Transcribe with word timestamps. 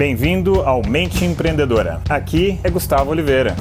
Bem-vindo 0.00 0.62
ao 0.62 0.80
Mente 0.82 1.26
Empreendedora. 1.26 2.00
Aqui 2.08 2.58
é 2.64 2.70
Gustavo 2.70 3.10
Oliveira. 3.10 3.54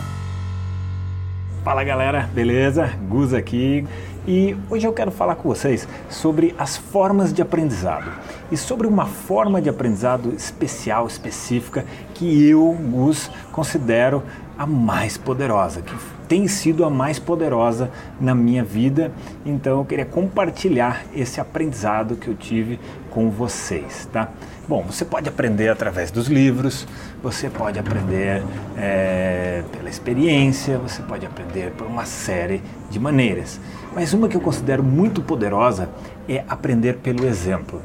Fala 1.65 1.83
galera, 1.83 2.29
beleza? 2.33 2.93
Gus 3.09 3.33
aqui. 3.33 3.85
E 4.25 4.55
hoje 4.69 4.87
eu 4.87 4.93
quero 4.93 5.11
falar 5.11 5.35
com 5.35 5.49
vocês 5.49 5.85
sobre 6.09 6.55
as 6.57 6.77
formas 6.77 7.33
de 7.33 7.41
aprendizado 7.41 8.09
e 8.49 8.55
sobre 8.55 8.87
uma 8.87 9.05
forma 9.05 9.61
de 9.61 9.67
aprendizado 9.67 10.33
especial, 10.33 11.07
específica, 11.07 11.83
que 12.13 12.47
eu, 12.47 12.71
Gus, 12.89 13.29
considero 13.51 14.23
a 14.57 14.65
mais 14.65 15.17
poderosa, 15.17 15.81
que 15.81 15.93
tem 16.29 16.47
sido 16.47 16.85
a 16.85 16.89
mais 16.89 17.19
poderosa 17.19 17.91
na 18.19 18.33
minha 18.33 18.63
vida. 18.63 19.11
Então 19.45 19.79
eu 19.79 19.85
queria 19.85 20.05
compartilhar 20.05 21.03
esse 21.13 21.41
aprendizado 21.41 22.15
que 22.15 22.29
eu 22.29 22.35
tive 22.35 22.79
com 23.09 23.29
vocês, 23.29 24.07
tá? 24.13 24.29
Bom, 24.69 24.83
você 24.83 25.03
pode 25.03 25.27
aprender 25.27 25.67
através 25.67 26.11
dos 26.11 26.27
livros, 26.27 26.87
você 27.23 27.49
pode 27.49 27.79
aprender 27.79 28.43
é, 28.77 29.63
pela 29.71 29.89
experiência, 29.89 30.77
você 30.77 31.01
pode 31.01 31.25
aprender 31.25 31.71
por 31.71 31.87
uma 31.87 32.05
série 32.05 32.61
de 32.87 32.99
maneiras. 32.99 33.59
Mas 33.95 34.13
uma 34.13 34.29
que 34.29 34.37
eu 34.37 34.41
considero 34.41 34.83
muito 34.83 35.23
poderosa 35.23 35.89
é 36.27 36.43
aprender 36.47 36.97
pelo 36.97 37.25
exemplo. 37.25 37.81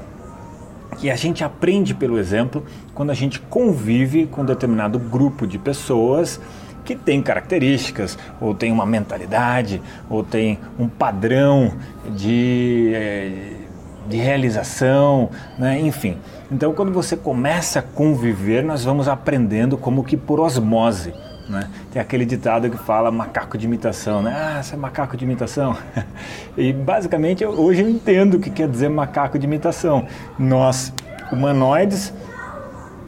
E 1.00 1.10
a 1.10 1.16
gente 1.16 1.42
aprende 1.42 1.94
pelo 1.94 2.18
exemplo 2.18 2.62
quando 2.94 3.08
a 3.08 3.14
gente 3.14 3.40
convive 3.40 4.26
com 4.26 4.42
um 4.42 4.44
determinado 4.44 4.98
grupo 4.98 5.46
de 5.46 5.58
pessoas 5.58 6.38
que 6.84 6.94
tem 6.94 7.22
características, 7.22 8.18
ou 8.38 8.54
tem 8.54 8.70
uma 8.70 8.84
mentalidade, 8.84 9.80
ou 10.10 10.22
tem 10.22 10.58
um 10.78 10.86
padrão 10.86 11.72
de, 12.14 12.92
eh, 12.94 13.63
de 14.06 14.16
realização, 14.16 15.30
né? 15.58 15.80
enfim. 15.80 16.18
Então, 16.50 16.72
quando 16.74 16.92
você 16.92 17.16
começa 17.16 17.78
a 17.78 17.82
conviver, 17.82 18.62
nós 18.62 18.84
vamos 18.84 19.08
aprendendo 19.08 19.76
como 19.76 20.04
que 20.04 20.16
por 20.16 20.40
osmose. 20.40 21.12
Né? 21.48 21.68
Tem 21.92 22.00
aquele 22.00 22.24
ditado 22.24 22.70
que 22.70 22.78
fala 22.78 23.10
macaco 23.10 23.58
de 23.58 23.66
imitação, 23.66 24.22
né? 24.22 24.34
Ah, 24.34 24.62
você 24.62 24.74
é 24.74 24.78
macaco 24.78 25.16
de 25.16 25.24
imitação. 25.24 25.76
e 26.56 26.72
basicamente 26.72 27.44
hoje 27.44 27.82
eu 27.82 27.88
entendo 27.88 28.34
o 28.34 28.40
que 28.40 28.50
quer 28.50 28.68
dizer 28.68 28.88
macaco 28.88 29.38
de 29.38 29.46
imitação. 29.46 30.06
Nós, 30.38 30.92
humanoides, 31.30 32.14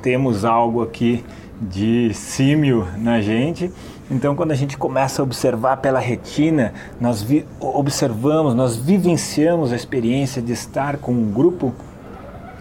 temos 0.03 0.45
algo 0.45 0.83
aqui 0.83 1.25
de 1.61 2.13
símio 2.15 2.87
na 2.99 3.21
gente. 3.21 3.73
Então, 4.11 4.37
quando 4.37 4.53
a 4.53 4.55
gente 4.55 4.77
começa 4.77 5.21
a 5.21 5.25
observar 5.25 5.79
pela 5.79 5.99
retina, 5.99 6.73
nós 7.01 7.27
observamos, 7.61 8.55
nós 8.55 8.77
vivenciamos 8.77 9.73
a 9.73 9.77
experiência 9.77 10.41
de 10.41 10.53
estar 10.53 10.99
com 10.99 11.13
um 11.13 11.33
grupo, 11.33 11.75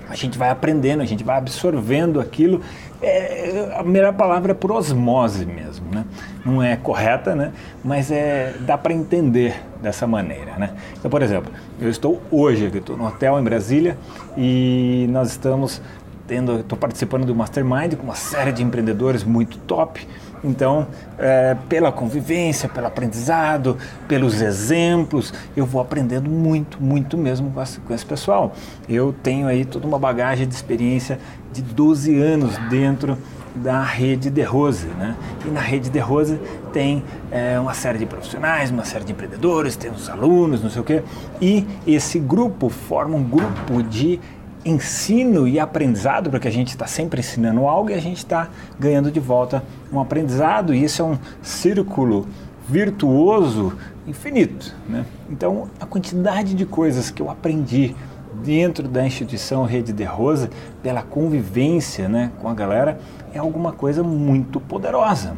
a 0.10 0.16
gente 0.16 0.38
vai 0.38 0.50
aprendendo, 0.50 1.02
a 1.02 1.06
gente 1.06 1.24
vai 1.24 1.38
absorvendo 1.38 2.20
aquilo. 2.20 2.62
É, 3.02 3.76
a 3.78 3.84
melhor 3.84 4.14
palavra 4.14 4.52
é 4.52 4.56
por 4.56 4.72
osmose 4.72 5.46
mesmo, 5.46 5.86
né? 5.92 6.06
Não 6.44 6.64
é 6.64 6.76
correta, 6.76 7.36
né? 7.36 7.52
Mas 7.84 8.10
é, 8.10 8.56
dá 8.62 8.78
para 8.78 8.94
entender 8.94 9.62
dessa 9.82 10.08
maneira, 10.08 10.58
né? 10.58 10.72
Então, 10.98 11.12
por 11.12 11.22
exemplo, 11.22 11.52
eu 11.80 11.90
estou 11.90 12.22
hoje, 12.32 12.66
estou 12.74 12.96
no 12.96 13.06
hotel 13.06 13.40
em 13.40 13.44
Brasília 13.44 13.98
e 14.38 15.08
nós 15.10 15.32
estamos 15.32 15.82
tendo, 16.28 16.60
estou 16.60 16.78
participando 16.78 17.26
do 17.26 17.36
Mastermind 17.36 17.96
com 17.96 18.04
uma 18.04 18.16
série 18.16 18.52
de 18.52 18.64
empreendedores 18.64 19.24
muito 19.24 19.58
top. 19.60 20.06
Então, 20.44 20.88
é, 21.18 21.56
pela 21.68 21.92
convivência, 21.92 22.70
pelo 22.70 22.86
aprendizado, 22.86 23.78
pelos 24.08 24.42
exemplos, 24.42 25.34
eu 25.58 25.66
vou 25.66 25.82
aprendendo 25.82 26.30
muito, 26.30 26.82
muito 26.82 27.18
mesmo 27.18 27.50
com 27.52 27.62
esse, 27.62 27.80
com 27.80 27.94
esse 27.94 28.06
pessoal. 28.06 28.54
Eu 28.88 29.14
tenho 29.24 29.48
aí 29.48 29.66
toda 29.66 29.88
uma 29.88 29.98
bagagem 29.98 30.48
de 30.48 30.54
experiência 30.54 31.20
de 31.52 31.62
12 31.62 32.16
anos 32.20 32.58
dentro 32.70 33.18
da 33.56 33.82
rede 33.82 34.30
de 34.30 34.42
Rose, 34.42 34.86
né? 34.86 35.16
E 35.46 35.50
na 35.50 35.62
rede 35.62 35.90
de 35.90 35.98
Rose 35.98 36.38
tem 36.74 37.04
é, 37.32 37.58
uma 37.58 37.74
série 37.74 37.98
de 37.98 38.06
profissionais, 38.06 38.70
uma 38.70 38.84
série 38.84 39.06
de 39.06 39.14
empreendedores, 39.14 39.78
tem 39.78 39.90
os 39.90 40.10
alunos, 40.10 40.62
não 40.62 40.70
sei 40.70 40.82
o 40.82 40.84
quê. 40.84 41.02
E 41.42 41.66
esse 41.88 42.20
grupo 42.20 42.70
forma 42.70 43.16
um 43.16 43.24
grupo 43.24 43.82
de 43.82 44.20
ensino 44.66 45.48
e 45.48 45.60
aprendizado, 45.60 46.30
porque 46.30 46.48
a 46.48 46.52
gente 46.52 46.70
está 46.70 46.88
sempre 46.88 47.20
ensinando 47.20 47.68
algo 47.68 47.92
e 47.92 47.94
a 47.94 48.02
gente 48.02 48.18
está 48.18 48.50
ganhando 48.80 49.12
de 49.12 49.20
volta 49.20 49.64
um 49.94 50.00
aprendizado, 50.00 50.74
e 50.74 50.84
isso 50.84 51.02
é 51.02 51.06
um 51.06 51.18
círculo 51.42 52.28
virtuoso 52.68 53.78
infinito. 54.08 54.76
Né? 54.90 55.06
Então, 55.30 55.70
a 55.80 55.86
quantidade 55.86 56.56
de 56.56 56.66
coisas 56.66 57.12
que 57.12 57.22
eu 57.22 57.30
aprendi 57.30 57.96
dentro 58.44 58.88
da 58.88 59.06
instituição 59.06 59.66
Rede 59.66 59.94
de 59.94 60.04
Rosa, 60.04 60.50
pela 60.82 61.02
convivência 61.02 62.10
né, 62.10 62.32
com 62.42 62.50
a 62.50 62.54
galera, 62.54 63.00
é 63.34 63.40
alguma 63.40 63.72
coisa 63.72 64.04
muito 64.04 64.60
poderosa. 64.60 65.36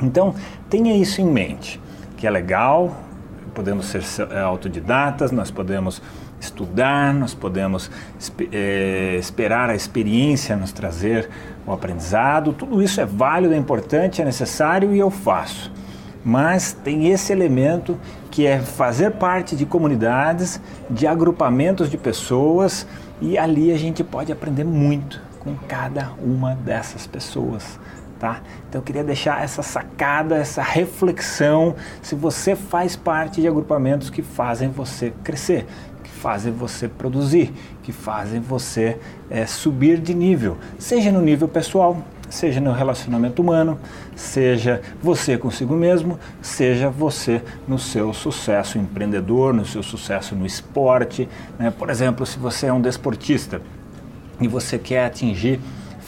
Então, 0.00 0.34
tenha 0.68 0.94
isso 0.96 1.20
em 1.20 1.26
mente, 1.26 1.80
que 2.16 2.26
é 2.26 2.30
legal, 2.30 2.94
podemos 3.54 3.86
ser 3.86 4.02
é, 4.30 4.40
autodidatas, 4.40 5.30
nós 5.30 5.50
podemos 5.50 6.02
estudar, 6.40 7.14
nós 7.14 7.32
podemos 7.32 7.90
é, 8.52 9.16
esperar 9.18 9.70
a 9.70 9.74
experiência 9.74 10.56
nos 10.56 10.72
trazer 10.72 11.30
o 11.66 11.72
aprendizado. 11.72 12.52
Tudo 12.52 12.82
isso 12.82 13.00
é 13.00 13.06
válido, 13.06 13.54
é 13.54 13.56
importante, 13.56 14.20
é 14.20 14.24
necessário 14.24 14.94
e 14.94 14.98
eu 14.98 15.10
faço. 15.10 15.72
Mas 16.24 16.72
tem 16.72 17.08
esse 17.08 17.32
elemento 17.32 17.98
que 18.30 18.46
é 18.46 18.58
fazer 18.58 19.12
parte 19.12 19.54
de 19.54 19.64
comunidades, 19.64 20.60
de 20.90 21.06
agrupamentos 21.06 21.90
de 21.90 21.96
pessoas 21.96 22.86
e 23.20 23.38
ali 23.38 23.70
a 23.70 23.76
gente 23.76 24.02
pode 24.02 24.32
aprender 24.32 24.64
muito 24.64 25.20
com 25.38 25.54
cada 25.68 26.12
uma 26.18 26.54
dessas 26.54 27.06
pessoas. 27.06 27.78
Tá? 28.24 28.40
Então 28.66 28.80
eu 28.80 28.82
queria 28.82 29.04
deixar 29.04 29.44
essa 29.44 29.62
sacada, 29.62 30.36
essa 30.36 30.62
reflexão, 30.62 31.74
se 32.00 32.14
você 32.14 32.56
faz 32.56 32.96
parte 32.96 33.42
de 33.42 33.46
agrupamentos 33.46 34.08
que 34.08 34.22
fazem 34.22 34.70
você 34.70 35.12
crescer, 35.22 35.66
fazem 36.22 36.50
você 36.50 36.88
produzir, 36.88 37.52
que 37.82 37.92
fazem 37.92 38.40
você 38.40 38.96
é, 39.28 39.44
subir 39.44 39.98
de 39.98 40.14
nível, 40.14 40.56
seja 40.78 41.12
no 41.12 41.20
nível 41.20 41.46
pessoal, 41.46 41.98
seja 42.30 42.62
no 42.62 42.72
relacionamento 42.72 43.42
humano, 43.42 43.78
seja 44.16 44.80
você 45.02 45.36
consigo 45.36 45.74
mesmo, 45.76 46.18
seja 46.40 46.88
você 46.88 47.42
no 47.68 47.78
seu 47.78 48.14
sucesso 48.14 48.78
empreendedor, 48.78 49.52
no 49.52 49.66
seu 49.66 49.82
sucesso 49.82 50.34
no 50.34 50.46
esporte. 50.46 51.28
Né? 51.58 51.70
Por 51.70 51.90
exemplo, 51.90 52.24
se 52.24 52.38
você 52.38 52.68
é 52.68 52.72
um 52.72 52.80
desportista 52.80 53.60
e 54.40 54.48
você 54.48 54.78
quer 54.78 55.04
atingir 55.04 55.60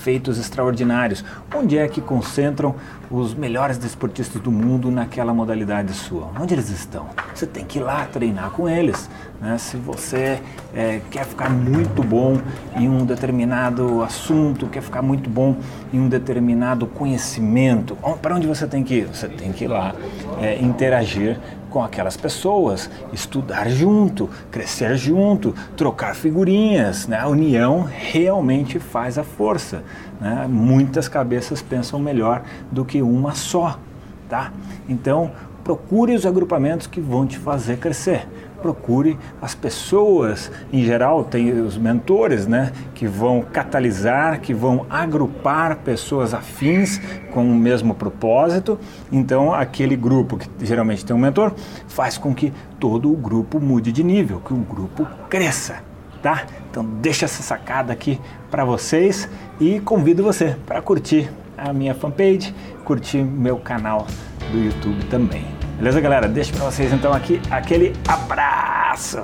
feitos 0.06 0.39
extraordinários. 0.39 1.25
Onde 1.53 1.77
é 1.77 1.89
que 1.89 2.00
concentram 2.00 2.77
os 3.11 3.34
melhores 3.34 3.77
desportistas 3.77 4.41
do 4.41 4.53
mundo 4.53 4.89
naquela 4.89 5.34
modalidade 5.34 5.93
sua? 5.94 6.31
Onde 6.41 6.55
eles 6.55 6.71
estão? 6.71 7.06
Você 7.34 7.44
tem 7.44 7.65
que 7.65 7.81
ir 7.81 7.83
lá 7.83 8.05
treinar 8.05 8.50
com 8.50 8.69
eles. 8.69 9.11
Né? 9.41 9.59
Se 9.59 9.77
você 9.77 10.41
é, 10.72 11.00
quer 11.11 11.25
ficar 11.25 11.50
muito 11.50 12.05
bom 12.05 12.39
em 12.77 12.89
um 12.89 13.05
determinado 13.05 14.00
assunto, 14.00 14.69
quer 14.69 14.81
ficar 14.81 15.03
muito 15.03 15.28
bom 15.28 15.56
em 15.93 15.99
um 15.99 16.09
determinado 16.09 16.87
conhecimento, 16.87 17.99
para 18.23 18.37
onde 18.37 18.47
você 18.47 18.65
tem 18.65 18.84
que 18.84 18.94
ir? 18.94 19.09
Você 19.09 19.28
tem 19.28 19.53
que 19.53 19.65
ir 19.65 19.69
lá 19.69 19.93
é, 20.41 20.62
interagir 20.62 21.37
com 21.76 21.84
aquelas 21.84 22.16
pessoas, 22.16 22.88
estudar 23.12 23.69
junto, 23.69 24.31
crescer 24.50 24.97
junto, 24.97 25.54
trocar 25.76 26.16
figurinhas. 26.16 27.06
Né? 27.06 27.19
A 27.19 27.28
união 27.28 27.82
realmente 27.82 28.78
faz 28.78 29.19
a 29.19 29.22
força. 29.22 29.84
Né? 30.19 30.47
Muitas 30.48 31.06
cabeças 31.06 31.60
pensam 31.60 32.00
melhor 32.00 32.42
do 32.72 32.82
que 32.82 33.03
uma 33.03 33.34
só. 33.34 33.78
Tá? 34.26 34.54
Então, 34.88 35.31
procure 35.66 36.15
os 36.15 36.25
agrupamentos 36.25 36.87
que 36.87 37.00
vão 37.00 37.27
te 37.27 37.37
fazer 37.37 37.78
crescer 37.78 38.25
procure 38.62 39.19
as 39.41 39.54
pessoas, 39.54 40.50
em 40.72 40.82
geral, 40.82 41.25
tem 41.25 41.53
os 41.60 41.77
mentores, 41.77 42.47
né, 42.47 42.72
que 42.94 43.06
vão 43.06 43.43
catalisar, 43.43 44.41
que 44.41 44.53
vão 44.53 44.87
agrupar 44.88 45.76
pessoas 45.79 46.35
afins 46.35 47.00
com 47.32 47.44
o 47.44 47.55
mesmo 47.55 47.94
propósito. 47.94 48.79
Então, 49.12 49.55
aquele 49.55 49.94
grupo 49.94 50.37
que 50.37 50.49
geralmente 50.64 51.05
tem 51.05 51.14
um 51.14 51.19
mentor 51.19 51.52
faz 51.87 52.19
com 52.19 52.35
que 52.35 52.52
todo 52.81 53.12
o 53.12 53.17
grupo 53.17 53.61
mude 53.61 53.93
de 53.93 54.02
nível, 54.02 54.41
que 54.41 54.52
o 54.52 54.56
grupo 54.56 55.06
cresça, 55.29 55.82
tá? 56.23 56.44
Então, 56.70 56.85
deixa 56.85 57.25
essa 57.25 57.43
sacada 57.43 57.93
aqui 57.93 58.20
para 58.50 58.64
vocês 58.64 59.29
e 59.61 59.81
convido 59.81 60.23
você 60.23 60.56
para 60.67 60.82
curtir 60.82 61.31
a 61.56 61.73
minha 61.73 61.94
fanpage, 61.94 62.55
curtir 62.85 63.23
meu 63.23 63.58
canal 63.58 64.06
do 64.50 64.58
YouTube 64.58 65.05
também. 65.06 65.56
Beleza, 65.76 66.00
galera? 66.00 66.26
Deixo 66.26 66.55
para 66.55 66.64
vocês 66.64 66.90
então 66.90 67.12
aqui 67.12 67.38
aquele 67.50 67.93
abraço. 68.08 69.23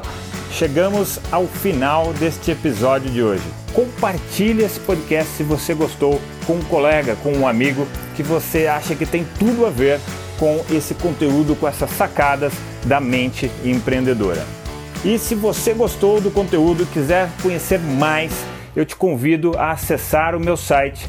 Chegamos 0.50 1.18
ao 1.32 1.46
final 1.46 2.12
deste 2.12 2.50
episódio 2.50 3.10
de 3.10 3.22
hoje. 3.22 3.42
Compartilhe 3.72 4.62
esse 4.62 4.78
podcast 4.78 5.32
se 5.32 5.42
você 5.42 5.72
gostou 5.72 6.20
com 6.46 6.56
um 6.56 6.64
colega, 6.64 7.16
com 7.22 7.32
um 7.32 7.48
amigo 7.48 7.88
que 8.14 8.22
você 8.22 8.66
acha 8.66 8.94
que 8.94 9.06
tem 9.06 9.26
tudo 9.38 9.64
a 9.64 9.70
ver 9.70 9.98
com 10.38 10.62
esse 10.70 10.92
conteúdo, 10.94 11.56
com 11.56 11.66
essas 11.66 11.88
sacadas 11.92 12.52
da 12.84 13.00
mente 13.00 13.50
empreendedora. 13.64 14.44
E 15.02 15.18
se 15.18 15.34
você 15.34 15.72
gostou 15.72 16.20
do 16.20 16.30
conteúdo 16.30 16.82
e 16.82 16.86
quiser 16.86 17.30
conhecer 17.40 17.80
mais, 17.80 18.30
eu 18.76 18.84
te 18.84 18.94
convido 18.94 19.56
a 19.56 19.70
acessar 19.70 20.34
o 20.34 20.40
meu 20.40 20.56
site 20.58 21.08